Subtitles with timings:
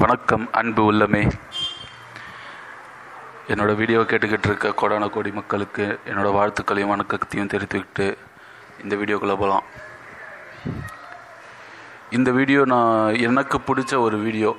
[0.00, 1.20] வணக்கம் அன்பு உள்ளமே.
[3.52, 8.06] என்னோடய வீடியோ கேட்டுக்கிட்டு இருக்க கோடான கோடி மக்களுக்கு என்னோடய வாழ்த்துக்களையும் வணக்கத்தையும் தெரிவித்துக்கிட்டு
[8.82, 9.66] இந்த வீடியோக்குள்ளே போகலாம்
[12.18, 14.52] இந்த வீடியோ நான் எனக்கு பிடிச்ச ஒரு வீடியோ.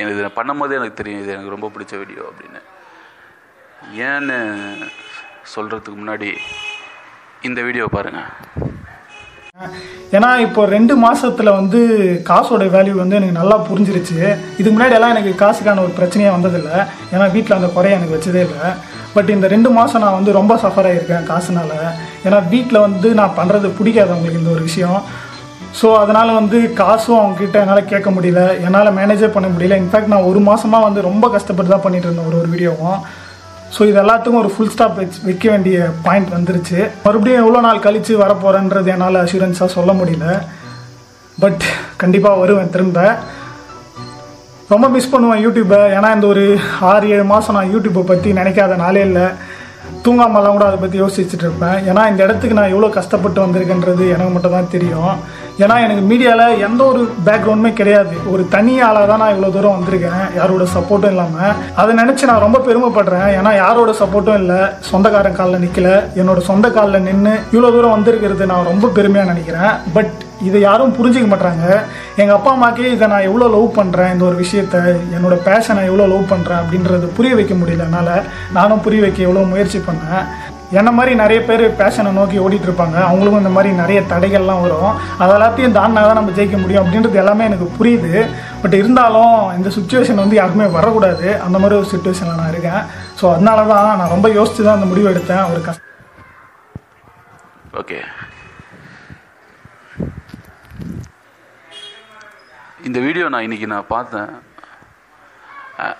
[0.00, 2.62] எனக்கு இதை பண்ணும்போதே எனக்கு தெரியும் இது எனக்கு ரொம்ப பிடிச்ச வீடியோ அப்படின்னு.
[4.08, 4.38] ஏன்னு
[5.54, 6.30] சொல்கிறதுக்கு முன்னாடி
[7.50, 8.67] இந்த வீடியோ பாருங்கள்
[10.16, 11.78] ஏன்னா இப்போ ரெண்டு மாசத்துல வந்து
[12.28, 14.18] காசோட வேல்யூ வந்து எனக்கு நல்லா புரிஞ்சிருச்சு.
[14.58, 16.76] இதுக்கு முன்னாடி எல்லாம் எனக்கு காசுக்கான ஒரு பிரச்சனையே வந்ததில்லை.
[17.14, 18.68] ஏன்னா வீட்டில் அந்த குறைய எனக்கு வச்சதே இல்லை.
[19.16, 21.72] பட் இந்த ரெண்டு மாதம் நான் வந்து ரொம்ப சஃபர் ஆகியிருக்கேன் காசுனால.
[22.26, 25.00] ஏன்னா வீட்டில் வந்து நான் பண்ணுறது பிடிக்காது அவங்களுக்கு இந்த ஒரு விஷயம்.
[25.78, 28.42] ஸோ அதனால் வந்து காசும் அவங்கக்கிட்ட என்னால் கேட்க முடியல.
[28.66, 29.78] என்னால் மேனேஜே பண்ண முடியல.
[29.82, 33.00] இன்ஃபேக்ட் நான் ஒரு மாதமாக வந்து ரொம்ப கஷ்டப்பட்டு தான் பண்ணிட்டு இருந்தேன் ஒரு ஒரு வீடியோவும்
[33.74, 36.78] ஸோ இது எல்லாத்துக்கும் ஒரு ஃபுல் ஸ்டாப் வச்சு வைக்க வேண்டிய பாயிண்ட் வந்துருச்சு.
[37.06, 40.26] மறுபடியும் எவ்வளோ நாள் கழித்து வரப்போகிறேன்றது என்னால் அஷூரன்ஸாக சொல்ல முடியல.
[41.42, 41.64] பட்
[42.02, 43.00] கண்டிப்பாக வருவேன் திரும்ப.
[44.72, 46.44] ரொம்ப மிஸ் பண்ணுவேன் யூடியூப்பை ஏன்னா இந்த ஒரு
[46.92, 49.26] ஆறு ஏழு மாதம் நான் யூடியூப்பை பற்றி நினைக்காத நாளே இல்லை.
[50.06, 51.78] தூங்காமலாம் கூட அதை பற்றி யோசிச்சுட்டு இருப்பேன்.
[51.90, 55.14] ஏன்னா இந்த இடத்துக்கு நான் எவ்வளோ கஷ்டப்பட்டு வந்திருக்கேன்றது எனக்கு மட்டும் தான் தெரியும்.
[55.64, 58.14] ஏன்னா எனக்கு மீடியாவில் எந்த ஒரு பேக்ரவுண்டுமே கிடையாது.
[58.32, 60.22] ஒரு தனி ஆளாக தான் நான் இவ்வளோ தூரம் வந்திருக்கேன்.
[60.38, 63.28] யாரோட சப்போர்ட்டும் இல்லாமல் அதை நினச்சி நான் ரொம்ப பெருமைப்படுறேன்.
[63.38, 64.60] ஏன்னா யாரோட சப்போர்ட்டும் இல்லை.
[64.90, 69.72] சொந்தக்காரன் காலில் நிற்கல என்னோட சொந்த காலில் நின்று இவ்வளோ தூரம் வந்திருக்கிறது நான் ரொம்ப பெருமையாக நினைக்கிறேன்.
[69.96, 70.14] பட்
[70.48, 71.64] இதை யாரும் புரிஞ்சிக்க மாட்டாங்க
[72.20, 74.82] எங்கள் அப்பா அம்மாக்கே இதை நான் எவ்வளோ லவ் பண்ணுறேன் இந்த ஒரு விஷயத்த
[75.16, 77.88] என்னோட பேஷனை எவ்வளோ லவ் பண்ணுறேன் அப்படின்றத புரிய வைக்க முடியல.
[77.88, 78.28] என்னால்
[78.58, 80.24] நானும் புரிய வைக்க எவ்வளோ முயற்சி பண்ணேன்.
[80.80, 84.92] என்ன மாதிரி நிறைய பேர் பேஷனை நோக்கி ஓடிட்டு இருப்பாங்க அவங்களுக்கும் இந்த மாதிரி நிறைய தடைகள்லாம் வரும்.
[85.22, 88.12] அது எல்லாத்தையும் தாண்டினா தான் நம்ம ஜெயிக்க முடியும் அப்படின்றது எல்லாமே எனக்கு புரியுது.
[88.62, 91.28] பட் இருந்தாலும் இந்த சுச்சுவேஷன் வந்து யாருக்குமே வரக்கூடாது.
[91.46, 92.82] அந்த மாதிரி ஒரு சுச்சுவேஷனில் நான் இருக்கேன்.
[93.20, 95.44] ஸோ அதனால தான் நான் ரொம்ப யோசித்து தான் அந்த முடிவு எடுத்தேன்.
[95.52, 95.86] ஒரு கஷ்டம்
[97.82, 97.98] ஓகே
[102.88, 104.30] இந்த வீடியோ நான் இன்னைக்கு நான் பார்த்தேன்.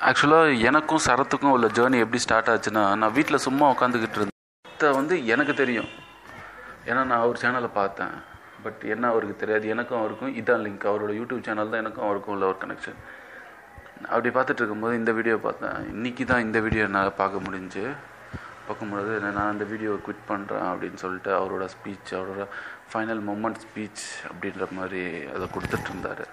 [0.08, 4.37] ஆக்சுவலாக எனக்கும் சரத்துக்கும் உள்ள ஜேர்னி எப்படி ஸ்டார்ட் ஆச்சுன்னா நான் வீட்டில் சும்மா உட்காந்துக்கிட்டு இருந்தேன்.
[4.78, 5.88] இதை வந்து எனக்கு தெரியும்.
[6.88, 8.12] ஏன்னா நான் அவர் சேனலை பார்த்தேன்.
[8.64, 9.64] பட் என்ன அவருக்கு தெரியாது.
[9.74, 13.00] எனக்கும் அவருக்கும் இதான் லிங்க் அவரோட யூடியூப் சேனல் தான் எனக்கும் அவருக்கும் உள்ள ஒரு கனெக்ஷன்
[14.12, 15.78] அப்படி பார்த்துட்டு இருக்கும்போது இந்த வீடியோ பார்த்தேன்.
[15.94, 17.84] இன்னைக்கு தான் இந்த வீடியோ என்னால் பார்க்க முடிஞ்சு.
[18.66, 22.44] பார்க்கும்பொழுது நான் இந்த வீடியோவை குவிட் பண்ணுறேன் அப்படின்னு சொல்லிட்டு அவரோட ஸ்பீச் அவரோட
[22.92, 25.02] ஃபைனல் மொமெண்ட் ஸ்பீச் அப்படின்ற மாதிரி
[25.34, 26.24] அதை கொடுத்துட்ருந்தார்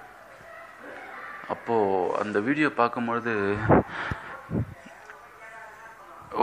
[1.55, 3.33] அப்போது அந்த வீடியோ பார்க்கும்பொழுது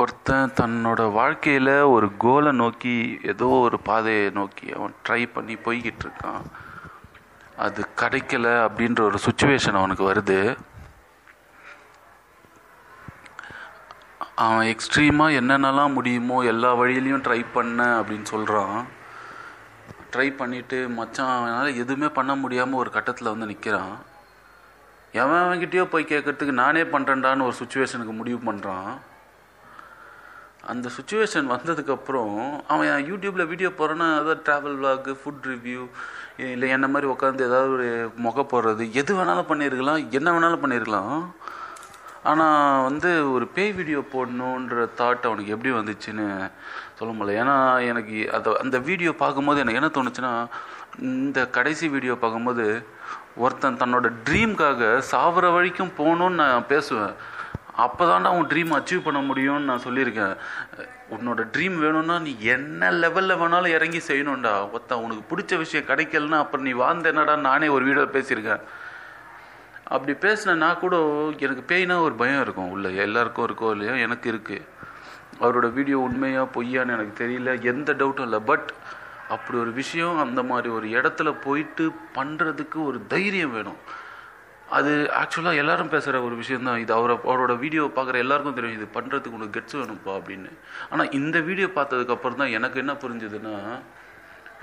[0.02, 2.94] ஒருத்தன் தன்னோட வாழ்க்கையில் ஒரு கோலை நோக்கி
[3.32, 6.44] ஏதோ ஒரு பாதையை நோக்கி அவன் ட்ரை பண்ணி போய்கிட்டு இருக்கான்.
[7.64, 10.38] அது கிடைக்கல அப்படின்ற ஒரு சுச்சுவேஷன் அவனுக்கு வருது.
[14.44, 18.78] அவன் எக்ஸ்ட்ரீமாக என்னென்னலாம் முடியுமோ எல்லா வழியிலையும் ட்ரை பண்ண அப்படின்னு சொல்கிறான்
[20.14, 23.94] ட்ரை பண்ணிவிட்டு மச்சான் அவனால் எதுவுமே பண்ண முடியாமல் ஒரு கட்டத்தில் வந்து நிற்கிறான்
[25.22, 28.90] எவன் அவன்கிட்டயோ போய் கேட்குறதுக்கு நானே பண்ணுறேன்டான்னு ஒரு சுச்சுவேஷனுக்கு முடிவு பண்ணுறான்
[30.70, 32.34] அந்த சுச்சுவேஷன் வந்ததுக்கப்புறம்
[32.72, 35.82] அவன் யூடியூப்பில் வீடியோ போகிறான்னா அதாவது ட்ராவல் விளாகு ஃபுட் ரிவ்யூ
[36.52, 37.88] இல்லை என்ன மாதிரி உட்காந்து ஏதாவது ஒரு
[38.26, 41.16] முக போடுறது எது வேணாலும் பண்ணியிருக்கலாம் என்ன வேணாலும் பண்ணியிருக்கலாம்.
[42.30, 46.26] ஆனால் வந்து ஒரு பேய் வீடியோ போடணுன்ற தாட் அவனுக்கு எப்படி வந்துச்சுன்னு
[46.98, 47.36] சொல்ல முடியல.
[47.42, 47.56] ஏன்னா
[47.90, 50.32] எனக்கு அதை அந்த வீடியோ பார்க்கும்போது எனக்கு என்ன தோணுச்சுன்னா
[51.10, 52.66] இந்த கடைசி வீடியோ பார்க்கும்போது
[53.44, 57.14] ஒருத்தன் தன்னோட ட்ரீம்காக சாவர வரைக்கும் போகணுன்னு நான் பேசுவேன்.
[57.84, 60.34] அப்போ தான்டா உன் ட்ரீம் அச்சீவ் பண்ண முடியும்னு நான் சொல்லியிருக்கேன்.
[61.14, 64.52] உன்னோட ட்ரீம் வேணும்னா நீ என்ன லெவலில் வேணாலும் இறங்கி செய்யணும்டா.
[64.72, 68.62] ஒருத்தன் உனக்கு பிடிச்ச விஷயம் கிடைக்கலன்னா அப்புறம் நீ வாழ்ந்த என்னடா நானே ஒரு வீடியோ பேசியிருக்கேன்.
[69.94, 70.96] அப்படி பேசின நான் கூட
[71.46, 72.70] எனக்கு பேய்னா ஒரு பயம் இருக்கும்.
[72.74, 74.68] உள்ள எல்லாருக்கும் இருக்கோ இல்லையோ எனக்கு இருக்குது
[75.40, 78.40] அவரோட வீடியோ உண்மையாக பொய்யான்னு எனக்கு தெரியல எந்த டவுட்டும் இல்லை.
[78.50, 78.68] பட்
[79.28, 81.84] அப்படி ஒரு விஷயம் அந்த மாதிரி ஒரு இடத்துல போயிட்டு
[82.16, 83.80] பண்ணுறதுக்கு ஒரு தைரியம் வேணும்.
[84.78, 88.78] அது ஆக்சுவலாக எல்லாரும் பேசுகிற ஒரு விஷயந்தான் இது அவரை அவரோட வீடியோ பார்க்குற எல்லாருக்கும் தெரியும்.
[88.78, 90.52] இது பண்ணுறதுக்கு உனக்கு கெட்ஸ் வேணும்ப்பா அப்படின்னு.
[90.92, 93.56] ஆனால் இந்த வீடியோ பார்த்ததுக்கப்புறம் தான் எனக்கு என்ன புரிஞ்சுதுன்னா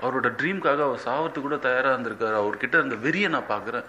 [0.04, 2.36] அவரோட ட்ரீம்காக அவர் சாவத்துக்கு கூட தயாராக இருந்திருக்காரு.
[2.42, 3.86] அவர்கிட்ட அந்த வெறியை நான் பார்க்குறேன்.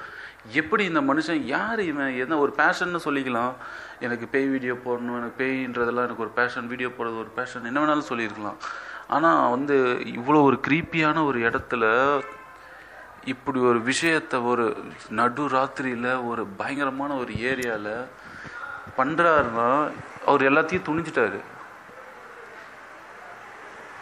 [0.62, 2.12] எப்படி இந்த மனுஷன் யார் இவன்?
[2.24, 3.54] என்ன ஒரு பேஷன்னு சொல்லிக்கலாம்.
[4.06, 8.10] எனக்கு பேய் வீடியோ போடணும் எனக்கு பேய்ன்றதெல்லாம் எனக்கு ஒரு பேஷன் வீடியோ போடுறது ஒரு பேஷன் என்ன வேணாலும்
[8.12, 8.60] சொல்லியிருக்கலாம்.
[9.18, 9.78] ஆனால் வந்து
[10.18, 11.86] இவ்வளோ ஒரு க்ரீப்பியான ஒரு இடத்துல
[13.31, 14.65] இப்படி ஒரு விஷயத்த ஒரு
[15.19, 18.07] நடு ராத்திரியில் ஒரு பயங்கரமான ஒரு ஏரியாவில்
[18.97, 19.68] பண்ணுறாருன்னா
[20.29, 21.39] அவர் எல்லாத்தையும் துணிஞ்சிட்டாரு.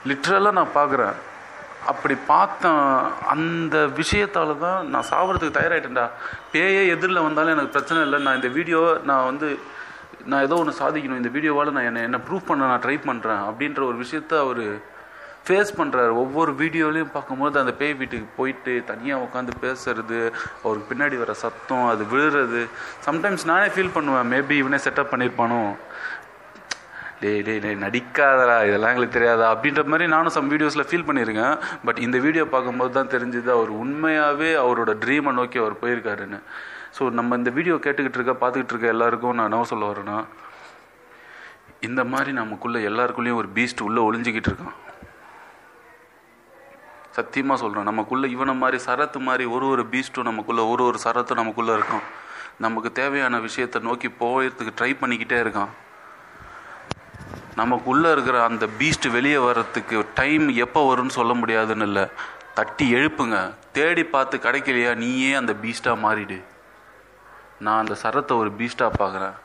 [0.10, 1.18] லிட்ரலாக நான் பார்க்குறேன்
[1.92, 2.86] அப்படி பார்த்தேன்
[3.34, 6.06] அந்த விஷயத்தால் தான் நான் சாவறதுக்கு தயாராகிட்டேன்டா
[6.52, 8.20] பேயே எதிரில் வந்தாலும் எனக்கு பிரச்சனை இல்லை.
[8.26, 9.50] நான் இந்த வீடியோ நான் வந்து
[10.30, 11.22] நான் ஏதோ ஒன்று சாதிக்கணும்.
[11.22, 14.64] இந்த வீடியோவால் நான் என்னை என்ன ப்ரூவ் பண்ண நான் ட்ரை பண்ணுறேன் அப்படின்ற ஒரு விஷயத்த அவர்
[15.46, 20.20] ஃபேஸ் பண்ணுறாரு ஒவ்வொரு வீடியோலையும் பார்க்கும்போது அந்த பேய் வீட்டுக்கு போயிட்டு தனியாக உட்காந்து பேசுறது
[20.64, 22.62] அவருக்கு பின்னாடி வர சத்தம் அது விழுறது.
[23.08, 25.62] சம்டைம்ஸ் நானே ஃபீல் பண்ணுவேன் மேபி இவனே செட்டப் பண்ணியிருப்பானோ
[27.22, 29.48] டேய் டேய் டேய் நடிக்காதடா இதெல்லாம் எங்களுக்கு தெரியாதா?
[29.54, 31.56] அப்படின்ற மாதிரி நானும் சம் வீடியோஸில் ஃபீல் பண்ணியிருக்கேன்
[31.88, 36.40] பட் இந்த வீடியோ பார்க்கும்போது தான் தெரிஞ்சுது அவர் உண்மையாகவே அவரோட ட்ரீமை நோக்கி அவர் போயிருக்காருன்னு.
[36.98, 40.20] ஸோ நம்ம இந்த வீடியோ கேட்டுக்கிட்டு இருக்க பார்த்துக்கிட்டு இருக்க எல்லாருக்கும் நான் என்ன சொல்ல வரேன்னா
[41.88, 44.78] இந்த மாதிரி நமக்குள்ளே எல்லாருக்குள்ளேயும் ஒரு பீஸ்ட் உள்ளே ஒளிஞ்சிக்கிட்டு இருக்கான்.
[47.20, 51.74] சத்தியமாக சொல்கிறேன் நமக்குள்ளே இவனை மாதிரி சரத்து மாதிரி ஒரு ஒரு பீஸ்ட்டும் நமக்குள்ளே ஒரு ஒரு சரத்தும் நமக்குள்ளே
[51.78, 52.06] இருக்கும்.
[52.66, 55.72] நமக்கு தேவையான விஷயத்தை நோக்கி போகிறதுக்கு ட்ரை பண்ணிக்கிட்டே இருக்கான்.
[57.60, 62.06] நமக்குள்ளே இருக்கிற அந்த பீஸ்ட் வெளியே வர்றதுக்கு டைம் எப்போ வரும்னு சொல்ல முடியாதுன்னு இல்லை.
[62.58, 63.38] தட்டி எழுப்புங்க.
[63.78, 64.92] தேடி பார்த்து கிடைக்கலையா?
[65.04, 66.38] நீயே அந்த பீஸ்ட்டாக மாறிடு.
[67.66, 69.36] நான் அந்த சரத்தை ஒரு பீஸ்ட்டாக பார்க்குறேன்.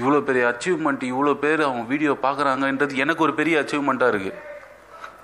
[0.00, 4.38] இவ்வளோ பெரிய அச்சீவ்மெண்ட் இவ்வளோ பேர் அவங்க வீடியோ பார்க்குறாங்கன்றது எனக்கு ஒரு பெரிய அச்சீவ்மெண்ட்டாக இருக்குது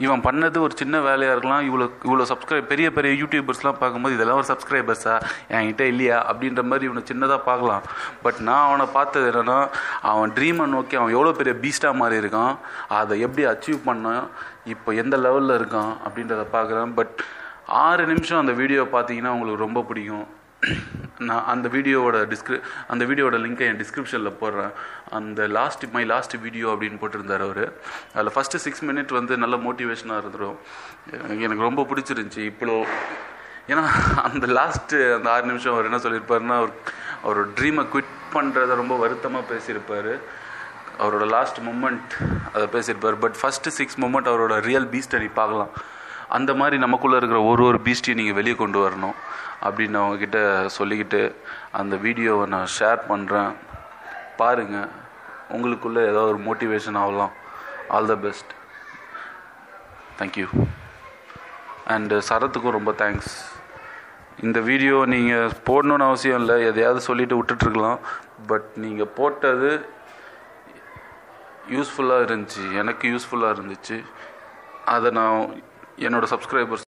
[0.05, 1.65] இவன் பண்ணது ஒரு சின்ன வேலையாக இருக்கலாம்.
[1.69, 5.15] இவ்வளோ இவ்வளோ சப்ஸ்கிரைப் பெரிய பெரிய யூடியூபர்ஸ்லாம் பார்க்கும்போது இதெல்லாம் ஒரு சப்ஸ்கிரைபர்ஸா
[5.57, 6.19] என்கிட்ட இல்லையா?
[6.31, 7.85] அப்படின்ற மாதிரி இவனை சின்னதாக பார்க்கலாம்.
[8.25, 9.59] பட் நான் அவனை பார்த்தது என்னென்னா
[10.13, 12.55] அவன் ட்ரீமை நோக்கி அவன் எவ்வளோ பெரிய பீஸ்டாக மாறி இருக்கான்.
[13.01, 14.25] அதை எப்படி அச்சீவ் பண்ணான்?
[14.75, 15.93] இப்போ எந்த லெவலில் இருக்கான்?
[16.07, 16.93] அப்படின்றத பார்க்குறேன்.
[17.01, 17.15] பட்
[17.85, 20.27] ஆறு நிமிஷம் அந்த வீடியோ பார்த்தீங்கன்னா உங்களுக்கு ரொம்ப பிடிக்கும்.
[21.29, 22.59] நான் அந்த வீடியோவோட டிஸ்கிரி
[22.93, 24.73] அந்த வீடியோட லிங்க்கை என் டிஸ்கிரிப்ஷனில் போடுறேன்.
[25.19, 27.65] அந்த லாஸ்ட் மை லாஸ்ட் வீடியோ அப்படின்னு போட்டிருந்தார் அவர்.
[28.15, 30.59] அதில் ஃபஸ்ட்டு சிக்ஸ் மினிட் வந்து நல்ல மோட்டிவேஷனாக இருந்துடும்
[31.47, 32.77] எனக்கு ரொம்ப பிடிச்சிருந்துச்சி இவ்வளோ
[33.73, 33.85] ஏன்னா
[34.27, 36.75] அந்த லாஸ்ட்டு அந்த ஆறு நிமிஷம் அவர் என்ன சொல்லியிருப்பாருன்னா அவர்
[37.25, 40.13] அவரோட ட்ரீமை குவிட் பண்ணுறத ரொம்ப வருத்தமாக பேசியிருப்பார்.
[41.03, 42.13] அவரோட லாஸ்ட் மூமெண்ட்
[42.55, 43.17] அதை பேசியிருப்பார்.
[43.25, 45.73] பட் ஃபஸ்ட்டு சிக்ஸ் மூமெண்ட் அவரோட ரியல் பீஸ்ட்டை நீ பார்க்கலாம்.
[46.37, 49.17] அந்த மாதிரி நமக்குள்ளே இருக்கிற ஒரு ஒரு பீஸ்ட்டையும் நீங்கள் வெளியே கொண்டு வரணும்
[49.67, 50.41] அப்படின்னு அவங்கக்கிட்ட
[50.79, 51.21] சொல்லிக்கிட்டு
[51.81, 53.53] அந்த வீடியோவை நான் ஷேர் பண்ணுறேன்
[54.41, 54.89] பாருங்கள்
[55.57, 57.35] உங்களுக்குள்ளே ஏதோ ஒரு மோட்டிவேஷன் ஆகலாம்.
[57.97, 58.53] All the best
[60.21, 60.49] thank you
[61.95, 63.35] and சரத்துக்கும் ரொம்ப தேங்க்ஸ்
[64.47, 66.57] இந்த வீடியோ நீங்கள் போடணுன்னு அவசியம் இல்லை.
[66.71, 68.01] எதையாவது சொல்லிவிட்டு விட்டுட்ருக்கலாம்
[68.51, 69.71] பட் நீங்கள் போட்டது
[71.75, 72.65] யூஸ்ஃபுல்லாக இருந்துச்சு.
[72.81, 73.97] எனக்கு யூஸ்ஃபுல்லாக இருந்துச்சு.
[74.95, 75.41] அதை நான்
[76.05, 76.83] என்னோடய சப்ஸ்கிரைபர்ஸ்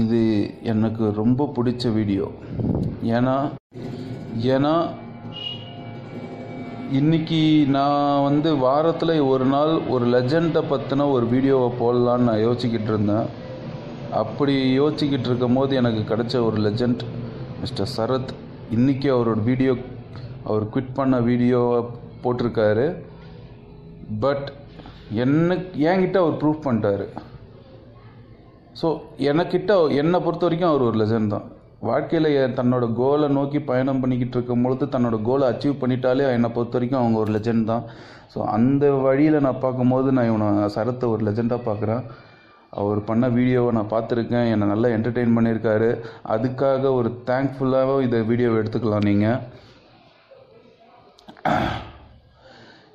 [0.00, 0.20] இது
[0.72, 2.26] எனக்கு ரொம்ப பிடிச்ச வீடியோ
[3.16, 3.36] ஏன்னா
[4.54, 4.74] ஏன்னா
[6.98, 7.40] இன்னைக்கு
[7.76, 13.26] நான் வந்து வாரத்தில் ஒரு நாள் ஒரு லெஜண்டை பற்றின ஒரு வீடியோவை போடலான்னு நான் யோசிக்கிட்டு இருந்தேன்.
[14.22, 17.02] அப்படி யோசிச்சுக்கிட்டு இருக்கும் போது எனக்கு கிடைச்ச ஒரு லெஜண்ட்
[17.60, 18.32] மிஸ்டர் சரத்.
[18.76, 19.74] இன்றைக்கி அவரோட வீடியோ
[20.44, 21.78] அவர் குவிட் பண்ண வீடியோவை
[22.24, 22.86] போட்டிருக்காரு.
[24.24, 24.48] பட்
[25.24, 27.06] எனக்கு என்கிட்ட அவர் ப்ரூஃப் பண்ணிட்டாரு.
[28.80, 28.88] ஸோ
[29.30, 29.72] எனக்கிட்ட
[30.02, 31.46] என்னை பொறுத்த வரைக்கும் அவர் ஒரு லெசன் தான்.
[31.88, 37.00] வாழ்க்கையில் தன்னோட கோலை நோக்கி பயணம் பண்ணிக்கிட்டு இருக்கும் பொழுது தன்னோட கோலை அச்சீவ் பண்ணிட்டாலே என்னை பொறுத்த வரைக்கும்
[37.02, 37.84] அவங்க ஒரு லெஜெண்ட் தான்.
[38.32, 42.02] ஸோ அந்த வழியில் நான் பார்க்கும்போது நான் இவனை சரத்தை ஒரு லெஜெண்டாக பார்க்குறேன்.
[42.80, 44.48] அவர் பண்ண வீடியோவை நான் பார்த்துருக்கேன்.
[44.54, 45.90] என்னை நல்லா என்டர்டெயின் பண்ணியிருக்காரு.
[46.34, 49.40] அதுக்காக ஒரு தேங்க்ஃபுல்லாகவும் இதை வீடியோவை எடுத்துக்கலாம் நீங்கள்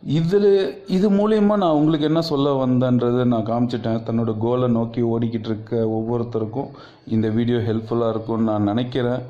[0.06, 0.52] இதில்
[0.96, 4.04] இது மூலயமா நான் உங்களுக்கு என்ன சொல்ல வந்தேன்றதை நான் காமிச்சிட்டேன்.
[4.08, 6.70] தன்னோட கோலை நோக்கி ஓடிக்கிட்டு இருக்க ஒவ்வொருத்தருக்கும்
[7.16, 9.24] இந்த வீடியோ ஹெல்ப்ஃபுல்லாக இருக்கும்னு நான் நினைக்கிறேன்.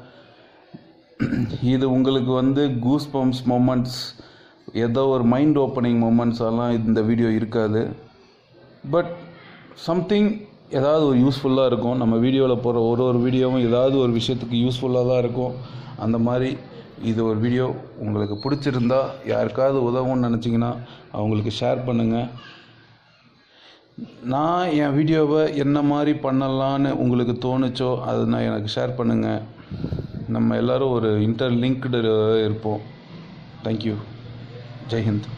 [1.73, 4.01] இது உங்களுக்கு வந்து கூஸ் பம்ப்ஸ் மொமெண்ட்ஸ்
[4.85, 7.83] ஏதோ ஒரு மைண்ட் ஓப்பனிங் மொமெண்ட்ஸ் எல்லாம் இந்த வீடியோ இருக்காது.
[8.95, 9.11] பட்
[9.87, 10.29] சம்திங்
[10.77, 11.99] ஏதாவது ஒரு யூஸ்ஃபுல்லாக இருக்கும்.
[12.01, 15.53] நம்ம வீடியோவில் போகிற ஒரு ஒரு வீடியோவும் ஏதாவது ஒரு விஷயத்துக்கு யூஸ்ஃபுல்லாக தான் இருக்கும்.
[16.05, 16.49] அந்த மாதிரி
[17.03, 17.65] இது ஒரு வீடியோ
[17.99, 20.71] உங்களுக்கு பிடிச்சிருந்தா யாருக்காவது உதவும்னு நினச்சிங்கன்னா
[21.11, 22.29] அவங்களுக்கு ஷேர் பண்ணுங்கள்
[24.23, 29.43] நான் என் வீடியோவை என்ன மாதிரி பண்ணலான்னு உங்களுக்கு தோணுச்சோ அது நான் எனக்கு ஷேர் பண்ணுங்கள்
[30.27, 31.99] நம்ம எல்லோரும் ஒரு இன்டர் லிங்க்டு
[32.45, 32.83] இருப்போம்
[33.63, 33.95] தேங்க்யூ
[34.89, 35.29] ஜெய்ஹிந்த்